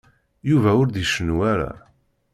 [0.49, 1.71] Yuba ur d-icennu ara.